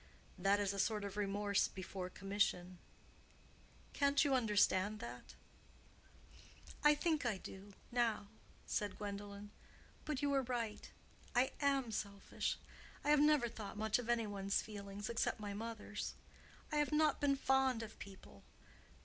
That 0.35 0.59
is 0.59 0.73
a 0.73 0.79
sort 0.79 1.03
of 1.03 1.15
remorse 1.15 1.67
before 1.67 2.09
commission. 2.09 2.79
Can't 3.93 4.25
you 4.25 4.33
understand 4.33 4.97
that?" 4.99 5.35
"I 6.83 6.95
think 6.95 7.23
I 7.23 7.37
do—now," 7.37 8.25
said 8.65 8.97
Gwendolen. 8.97 9.51
"But 10.03 10.23
you 10.23 10.31
were 10.31 10.41
right—I 10.41 11.51
am 11.61 11.91
selfish. 11.91 12.57
I 13.03 13.11
have 13.11 13.21
never 13.21 13.47
thought 13.47 13.77
much 13.77 13.99
of 13.99 14.09
any 14.09 14.25
one's 14.25 14.59
feelings, 14.63 15.07
except 15.07 15.39
my 15.39 15.53
mother's. 15.53 16.15
I 16.71 16.77
have 16.77 16.91
not 16.91 17.21
been 17.21 17.35
fond 17.35 17.83
of 17.83 17.99
people. 17.99 18.41